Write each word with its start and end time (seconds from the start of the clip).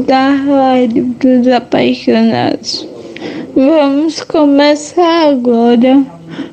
da 0.00 0.30
Rádio 0.30 1.04
dos 1.20 1.46
Apaixonados. 1.48 2.86
Vamos 3.54 4.22
começar 4.22 5.28
agora 5.28 6.04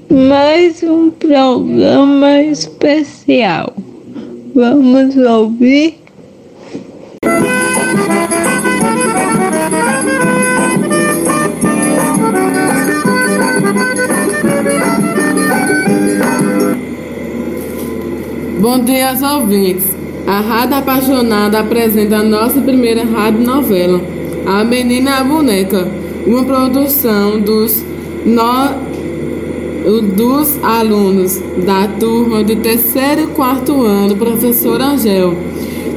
mais 0.09 0.83
um 0.83 1.09
programa 1.09 2.41
especial. 2.41 3.73
Vamos 4.53 5.17
ouvir. 5.17 5.99
Bom 18.59 18.79
dia 18.83 19.09
ouvintes. 19.23 20.00
A 20.27 20.39
Rádio 20.39 20.77
Apaixonada 20.77 21.59
apresenta 21.59 22.17
a 22.17 22.23
nossa 22.23 22.61
primeira 22.61 23.03
rádio 23.03 23.41
novela, 23.41 24.01
A 24.45 24.63
Menina 24.63 25.17
a 25.17 25.23
Boneca, 25.23 25.87
uma 26.25 26.43
produção 26.43 27.39
dos, 27.39 27.83
no, 28.25 28.69
dos 30.15 30.63
alunos 30.63 31.41
da 31.65 31.87
turma 31.99 32.43
de 32.43 32.55
terceiro 32.55 33.21
e 33.21 33.27
quarto 33.27 33.81
ano, 33.83 34.15
professor 34.15 34.79
Angel. 34.81 35.35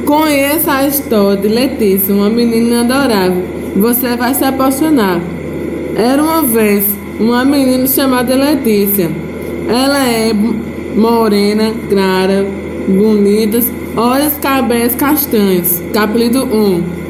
Conheça 0.05 0.71
a 0.71 0.87
história 0.87 1.41
de 1.41 1.47
Letícia, 1.47 2.13
uma 2.13 2.29
menina 2.29 2.81
adorável. 2.81 3.43
Você 3.75 4.15
vai 4.15 4.33
se 4.33 4.43
apaixonar. 4.43 5.21
Era 5.95 6.21
uma 6.21 6.41
vez 6.41 6.85
uma 7.19 7.45
menina 7.45 7.87
chamada 7.87 8.35
Letícia. 8.35 9.09
Ela 9.67 10.07
é 10.07 10.31
morena, 10.95 11.73
clara, 11.89 12.45
bonitas, 12.87 13.71
olhos, 13.95 14.33
cabelos 14.37 14.95
castanhos. 14.95 15.81
Capítulo 15.93 16.45
1 16.45 17.05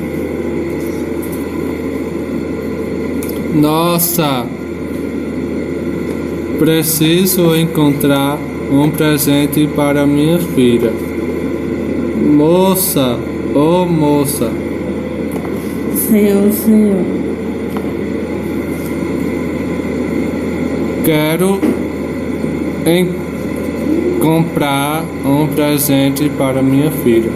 Nossa! 3.55 4.45
Preciso 6.59 7.55
encontrar 7.55 8.37
um 8.71 8.89
presente 8.89 9.67
para 9.67 10.05
minha 10.05 10.39
filha. 10.39 10.93
Moça, 12.15 13.19
oh 13.53 13.85
moça. 13.85 14.51
Senhor, 15.95 16.51
Senhor. 16.51 17.05
Quero 21.03 21.59
encontrar 22.85 23.24
comprar 24.25 25.05
um 25.23 25.45
presente 25.45 26.27
para 26.29 26.59
minha 26.59 26.89
filha. 26.89 27.29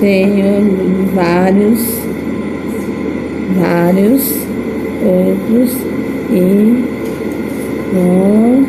Tenho 0.00 1.10
vários, 1.14 2.00
vários 3.60 4.34
outros 5.04 5.76
e 6.30 6.84
no, 7.92 8.64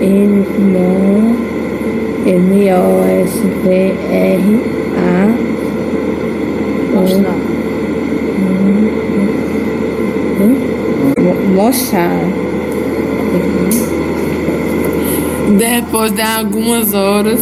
e 0.00 0.26
no 0.62 1.36
M 2.26 2.72
O 2.72 3.04
S 3.04 3.42
P 3.62 3.94
R 4.10 4.40
A 4.96 5.28
Mostrar. 11.54 12.53
Depois 15.58 16.12
de 16.12 16.22
algumas 16.22 16.94
horas. 16.94 17.40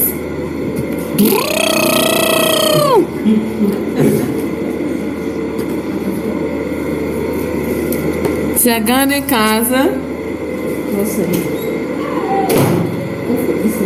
Chegando 8.58 9.12
em 9.12 9.22
casa. 9.22 9.92
Você. 10.94 11.22
Isso 13.64 13.84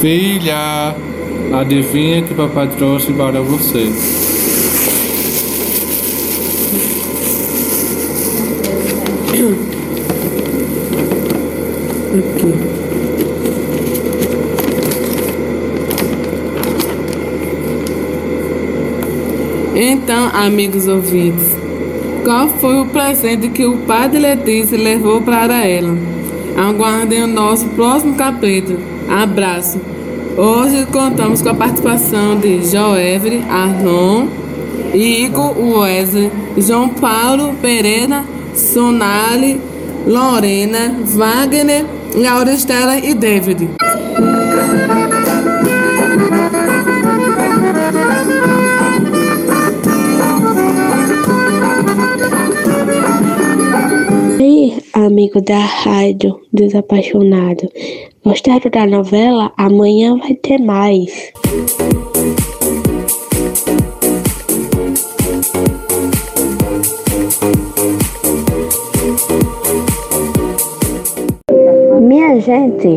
Filha, 0.00 0.94
adivinha 1.52 2.22
que 2.22 2.34
papai 2.34 2.68
trouxe 2.76 3.12
para 3.12 3.40
você? 3.40 4.27
Aqui. 12.18 12.52
Então, 19.76 20.30
amigos 20.34 20.88
ouvintes, 20.88 21.56
qual 22.24 22.48
foi 22.48 22.80
o 22.80 22.86
presente 22.86 23.48
que 23.50 23.64
o 23.64 23.76
pai 23.78 24.08
de 24.08 24.18
Letícia 24.18 24.76
levou 24.76 25.22
para 25.22 25.64
ela? 25.64 25.96
Aguardem 26.56 27.22
o 27.22 27.28
nosso 27.28 27.66
próximo 27.68 28.16
capítulo. 28.16 28.80
Abraço. 29.08 29.80
Hoje 30.36 30.86
contamos 30.86 31.40
com 31.40 31.50
a 31.50 31.54
participação 31.54 32.36
de 32.36 32.64
Joevre, 32.68 33.44
Arnon, 33.48 34.26
Igor 34.92 35.56
Wesley, 35.56 36.32
João 36.56 36.88
Paulo 36.88 37.54
Pereira, 37.62 38.24
Sonali, 38.54 39.60
Lorena, 40.04 40.96
Wagner, 41.04 41.84
Laura 42.18 42.52
Estela 42.52 42.98
e 42.98 43.14
David. 43.14 43.70
Ei, 54.40 54.82
amigo 54.92 55.40
da 55.40 55.60
rádio 55.60 56.40
Desapaixonado. 56.52 57.68
Gostaram 58.24 58.68
da 58.68 58.84
novela? 58.84 59.52
Amanhã 59.56 60.18
vai 60.18 60.34
ter 60.34 60.58
mais. 60.58 61.32
Gente, 72.48 72.88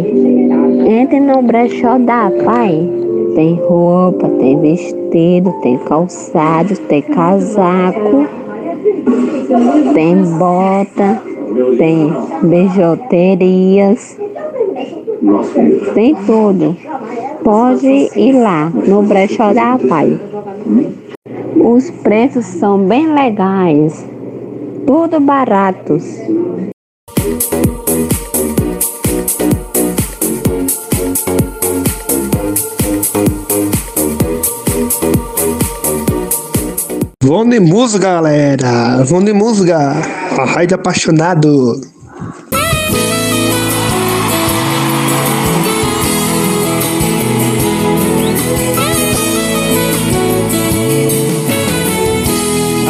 entre 0.88 1.20
no 1.20 1.42
brechó 1.42 1.98
da 1.98 2.32
Pai. 2.46 2.90
Tem 3.36 3.56
roupa, 3.56 4.30
tem 4.40 4.60
vestido, 4.62 5.52
tem 5.62 5.78
calçado, 5.80 6.78
tem 6.88 7.02
casaco, 7.02 8.28
tem 9.94 10.24
bota, 10.38 11.22
tem 11.78 12.14
bijuterias, 12.44 14.18
tem 15.94 16.16
tudo. 16.26 16.78
Pode 17.44 18.10
ir 18.16 18.34
lá 18.34 18.70
no 18.70 19.02
brechó 19.04 19.54
da 19.54 19.78
Pai. 19.78 20.18
Os 21.58 21.90
preços 21.90 22.46
são 22.46 22.78
bem 22.80 23.14
legais, 23.14 24.06
tudo 24.86 25.20
baratos. 25.20 26.22
Vão 37.24 37.48
de 37.48 37.60
música, 37.60 38.00
galera. 38.00 39.04
Vão 39.04 39.24
de 39.24 39.32
música. 39.32 39.78
A 39.78 40.44
rádio 40.44 40.74
apaixonado. 40.74 41.80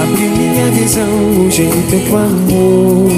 Abre 0.01 0.29
minha 0.29 0.71
visão, 0.71 1.45
o 1.45 1.51
jeito 1.51 1.93
é 1.93 1.99
com 2.09 2.17
amor. 2.17 3.11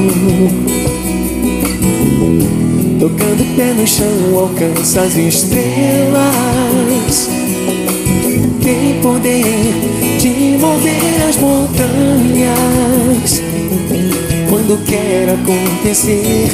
Tocando 3.00 3.44
o 3.44 3.56
pé 3.56 3.72
no 3.74 3.86
chão, 3.86 4.40
alcança 4.40 5.02
as 5.02 5.16
estrelas. 5.16 7.30
Tem 8.64 9.00
poder 9.04 10.03
de 10.24 10.58
mover 10.58 11.22
as 11.28 11.36
montanhas. 11.36 13.44
Quando 14.50 14.82
quer 14.86 15.28
acontecer, 15.30 16.48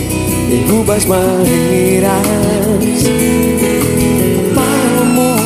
derruba 0.49 0.95
as 0.95 1.05
barreiras. 1.05 2.09
Para 4.55 4.97
o 4.97 5.01
amor 5.03 5.39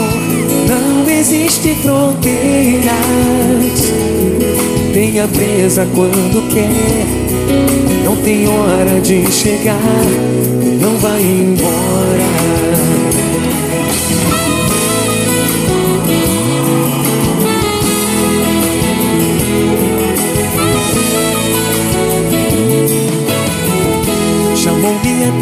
não 0.70 1.10
existe 1.10 1.76
fronteiras. 1.82 2.94
Venha 4.94 5.28
presa 5.28 5.86
quando 5.94 6.48
quer. 6.48 7.06
Não 8.06 8.16
tem 8.16 8.48
hora 8.48 9.02
de 9.02 9.30
chegar, 9.30 9.82
não 10.80 10.96
vai 10.98 11.22
embora. 11.22 12.63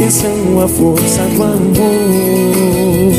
Atenção, 0.01 0.63
a 0.63 0.67
força 0.67 1.21
do 1.35 1.43
amor. 1.43 3.13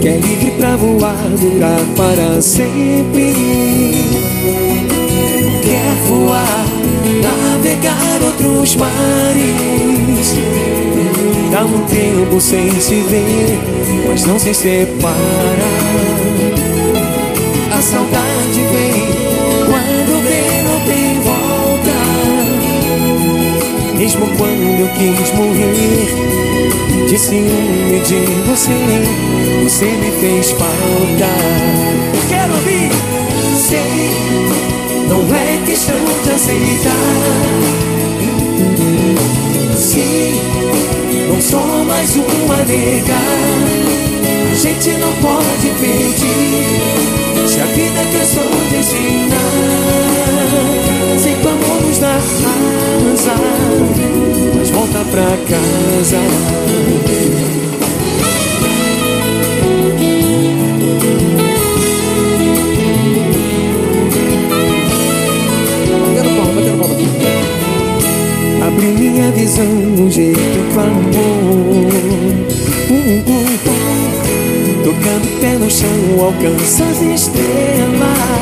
Que 0.00 0.08
é 0.08 0.16
livre 0.16 0.50
pra 0.58 0.76
voar, 0.76 1.16
durar 1.38 1.80
para 1.96 2.42
sempre. 2.42 3.34
Quer 5.62 5.94
voar, 6.08 6.66
navegar 7.22 8.22
outros 8.24 8.74
mares. 8.74 10.34
Dá 11.52 11.64
um 11.64 11.84
tempo 11.86 12.40
sem 12.40 12.68
se 12.80 13.00
ver, 13.02 13.58
mas 14.08 14.24
não 14.26 14.38
se 14.40 14.52
separa. 14.52 15.68
A 17.72 17.80
saudade 17.80 18.67
Mesmo 24.08 24.26
quando 24.38 24.80
eu 24.80 24.88
quis 24.94 25.30
morrer 25.32 26.08
de 27.06 27.18
ciúme 27.18 28.00
de 28.00 28.14
você, 28.46 28.72
você 29.62 29.84
me 29.84 30.10
fez 30.12 30.50
falta. 30.52 31.28
Quero 32.26 32.54
ouvir, 32.54 32.90
sei, 33.54 34.10
não 35.10 35.20
é 35.36 35.62
questão 35.66 35.94
de 36.24 36.30
aceitar. 36.30 36.90
Sim, 39.76 40.40
não 41.28 41.42
sou 41.42 41.84
mais 41.84 42.16
uma 42.16 42.56
nega. 42.64 43.12
A 44.50 44.54
gente 44.54 44.90
não 44.92 45.12
pode 45.20 45.68
pedir. 45.80 47.46
Se 47.46 47.60
a 47.60 47.66
vida 47.66 48.02
que 48.10 48.16
eu 48.16 48.24
sou 48.24 48.50
de 48.70 48.76
ensinar, 48.78 49.98
sem 50.56 50.77
que 51.98 52.04
o 52.04 52.06
amor 52.06 53.02
nos 53.02 53.24
dá 53.24 53.32
asa, 53.32 53.34
mas 54.56 54.70
volta 54.70 55.04
pra 55.10 55.24
casa. 55.48 56.18
Abre 68.64 68.86
minha 68.86 69.30
visão, 69.32 69.64
um 69.64 70.10
jeito 70.10 70.38
com 70.74 70.80
amor. 70.80 71.08
Uh, 72.90 72.94
uh, 72.94 73.30
uh. 73.30 73.78
Tocando 74.84 75.40
pé 75.40 75.52
no 75.58 75.70
chão, 75.70 76.24
alcança 76.24 76.84
as 76.84 77.02
estrelas. 77.02 78.38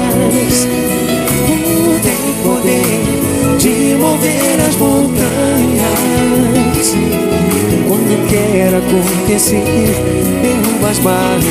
Mover 4.27 4.61
as 4.69 4.77
montanhas. 4.77 5.27
Quando 7.89 8.29
quer 8.29 8.75
acontecer, 8.75 9.95
derruba 10.43 10.91
as 10.91 10.99
barreiras. 10.99 11.47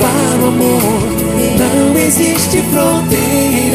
Para 0.00 0.44
o 0.44 0.48
amor 0.48 1.14
não 1.58 1.98
existe 1.98 2.62
fronteiras. 2.72 3.74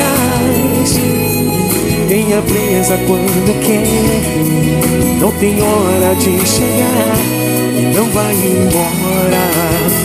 Tenha 2.08 2.42
presa 2.42 2.98
quando 3.06 3.60
quer. 3.62 5.20
Não 5.20 5.32
tem 5.34 5.62
hora 5.62 6.16
de 6.16 6.48
chegar 6.48 7.40
não 7.96 8.06
vai 8.12 8.34
embora. 8.34 10.00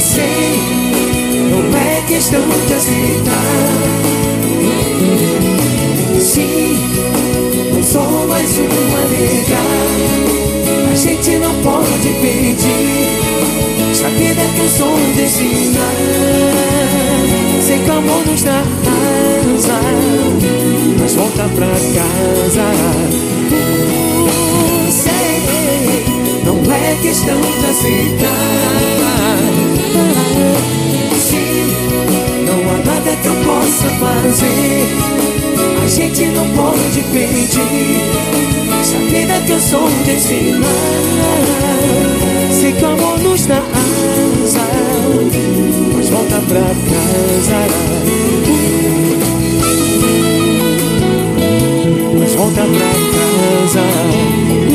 Sei, 0.00 0.58
não 1.50 1.62
é 1.78 2.02
questão 2.08 2.40
de 2.66 2.72
aceitar. 2.72 3.80
Sim, 6.18 6.78
não 7.74 7.82
sou 7.82 8.26
mais 8.26 8.58
uma 8.58 9.00
nega. 9.10 9.60
A 10.90 10.94
gente 10.94 11.30
não 11.36 11.54
pode 11.62 12.08
pedir. 12.20 13.30
A 14.02 14.08
vida 14.08 14.40
que 14.54 14.60
eu 14.60 14.68
sou 14.70 14.96
de 15.14 15.22
ensinar, 15.22 15.94
sei 17.60 17.78
que 17.80 17.90
o 17.90 17.92
amor 17.92 18.24
nos 18.26 18.42
dá 18.42 18.60
asa, 18.60 19.80
mas 20.98 21.14
volta 21.14 21.44
pra 21.54 21.66
casa. 21.66 22.66
Sei, 24.90 26.04
não 26.44 26.56
é 26.72 26.96
questão 27.02 27.38
de 27.40 27.66
aceitar. 27.66 28.60
Sim, 31.18 31.62
não 32.46 32.60
há 32.70 32.76
nada 32.84 33.16
que 33.16 33.26
eu 33.26 33.34
possa 33.44 33.88
fazer. 34.00 34.86
A 35.82 35.86
gente 35.88 36.24
não 36.26 36.48
pode 36.50 37.02
pedir. 37.12 38.30
Vida 39.10 39.40
que 39.44 39.52
eu 39.52 39.60
sou 39.60 39.88
de 40.04 40.12
ensinar, 40.12 40.68
sei 42.52 42.72
que 42.72 42.84
o 42.84 42.86
amor 42.86 43.18
nos 43.18 43.44
dá 43.46 43.56
asa, 43.56 44.66
mas 45.96 46.08
volta 46.08 46.40
pra 46.48 46.60
casa. 46.60 47.66
Mas 52.18 52.34
volta 52.34 52.62
pra 52.62 52.90
casa. 53.12 54.69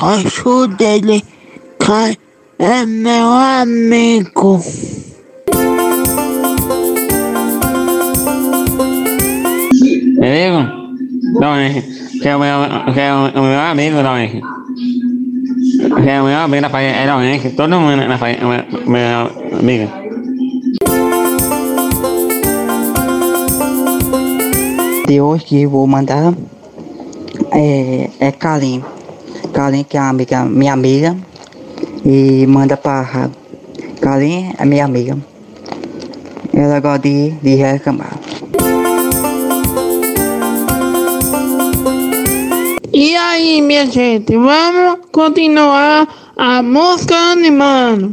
Gosto 0.00 0.66
dele, 0.66 1.22
cara, 1.78 2.16
é 2.58 2.86
meu 2.86 3.28
amigo. 3.28 4.58
Amigo? 10.16 10.80
Dominic, 11.38 12.18
que 12.18 12.28
é 12.28 12.34
o 12.34 12.40
meu, 12.40 12.94
que 12.94 12.98
é 13.00 13.12
o, 13.12 13.40
o 13.40 13.42
meu 13.42 13.60
amigo, 13.60 14.02
Dominic. 14.02 14.40
Que 16.02 16.08
é 16.08 16.22
o 16.22 16.24
meu 16.24 16.38
amigo 16.38 16.62
da 16.62 16.70
família, 16.70 16.96
é 16.96 17.06
Dominic, 17.06 17.50
todo 17.50 17.78
mundo 17.78 17.96
na 17.96 18.16
família, 18.16 18.40
é 18.40 18.46
meu, 18.46 18.86
meu 18.86 19.58
amigo. 19.58 19.90
De 25.06 25.20
hoje 25.20 25.44
que 25.44 25.60
eu 25.60 25.68
vou 25.68 25.86
mandar 25.86 26.32
é, 27.52 28.08
é 28.18 28.32
Kalim. 28.32 28.82
Kalim 29.60 29.84
que 29.84 29.98
é 29.98 30.00
uma 30.00 30.08
amiga, 30.08 30.44
minha 30.46 30.72
amiga. 30.72 31.14
E 32.02 32.46
manda 32.46 32.78
pra 32.78 33.28
Kalim 34.00 34.54
é 34.56 34.64
minha 34.64 34.86
amiga. 34.86 35.18
Ela 36.54 36.80
gosta 36.80 37.00
de, 37.00 37.32
de 37.42 37.56
reclamar. 37.56 38.18
E 42.90 43.14
aí, 43.14 43.60
minha 43.60 43.84
gente, 43.84 44.34
vamos 44.34 45.00
continuar 45.12 46.08
a 46.38 46.62
música 46.62 47.14
animando. 47.14 48.12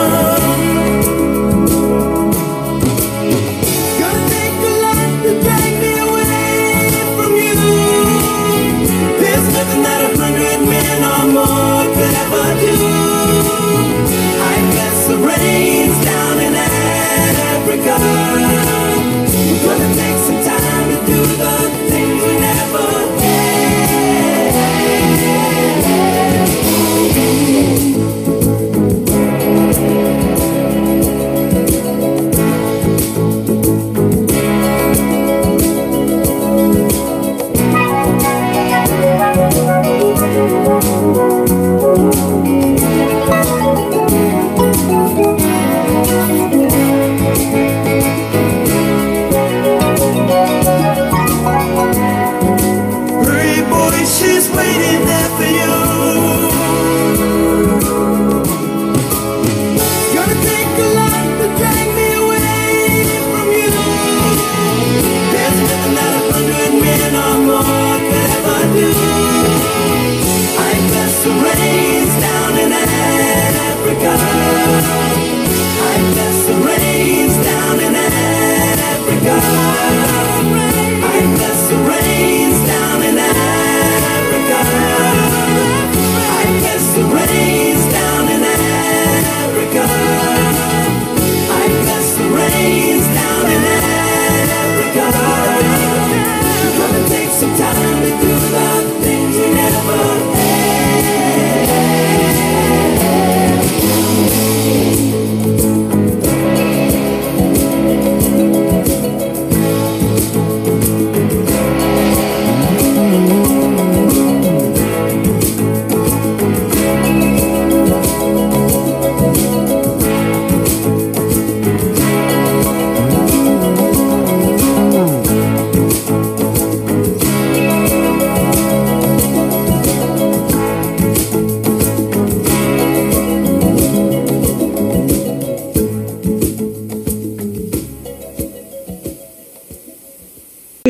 Thank 74.71 74.95
you. 74.95 75.00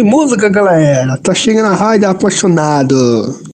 Música, 0.03 0.49
galera. 0.49 1.17
Tá 1.17 1.33
chegando 1.33 1.67
a 1.67 1.75
rádio 1.75 2.09
apaixonado. 2.09 3.50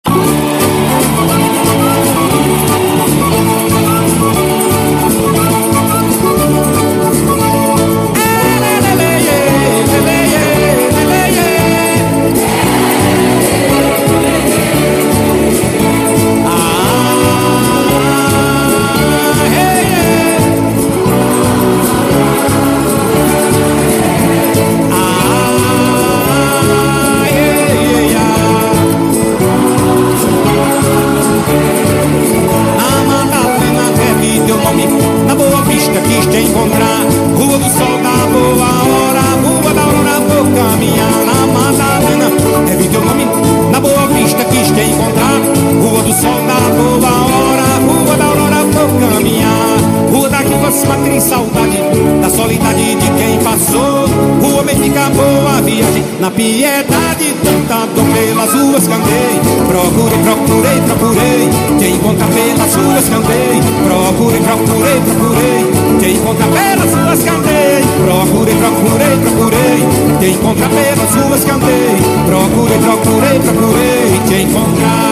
Solidade 52.38 52.96
de 52.96 53.10
quem 53.17 53.39
passou. 53.39 54.06
Rua 54.41 54.63
Mítica 54.63 55.10
Boa 55.10 55.60
Viagem 55.63 56.03
Na 56.20 56.29
piedade 56.29 57.34
tanta 57.44 57.86
dor 57.96 58.06
pelas 58.13 58.53
ruas 58.53 58.88
cantei. 58.88 59.41
Procurei, 59.67 60.20
procurei, 60.20 60.82
procurei. 60.86 61.50
Te 61.79 61.88
encontrar 61.89 62.29
pelas 62.29 62.75
ruas 62.75 63.10
cantei. 63.10 63.58
Procurei, 63.88 64.39
procurei, 64.41 65.01
procurei. 65.01 66.00
Te 66.00 66.10
encontrar 66.12 66.48
pelas 66.48 66.94
ruas 66.94 67.24
cantei. 67.24 67.82
Procurei, 68.06 68.56
procurei, 68.56 69.17
procurei. 69.17 70.08
Te 70.20 70.29
encontrar 70.29 70.70
pelas 70.70 71.13
ruas 71.15 71.44
que 71.44 71.51
andei 71.51 71.98
Procurei, 72.25 72.79
procurei, 72.79 73.39
procurei 73.39 74.20
Te 74.27 74.41
encontrar 74.41 75.08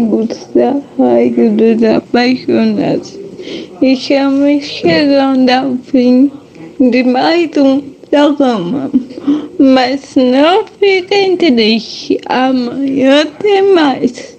amigos 0.00 0.48
da 0.54 0.80
Rádio 0.98 1.50
dos 1.50 1.82
Apaixonados. 1.84 3.18
Estamos 3.82 4.64
chegando 4.64 5.50
ao 5.50 5.76
fim 5.76 6.32
de 6.78 7.02
mais 7.02 7.50
um 7.58 7.82
programa. 8.10 8.90
Mas 9.58 10.14
não 10.16 10.64
fiquem 10.78 11.36
tristes, 11.36 12.16
amanhã 12.26 13.26
tem 13.40 13.74
mais. 13.74 14.38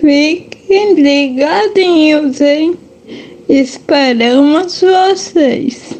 Fiquem 0.00 0.94
ligadinhos, 0.94 2.40
hein? 2.40 2.76
Esperamos 3.48 4.80
vocês. 4.80 5.94